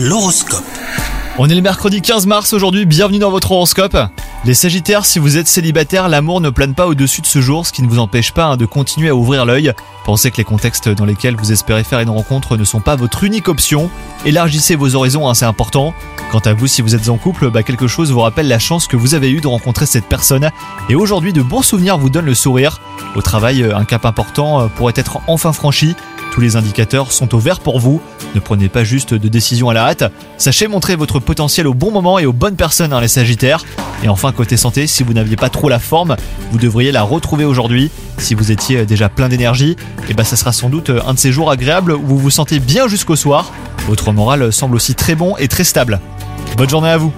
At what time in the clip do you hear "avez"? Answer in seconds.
19.14-19.32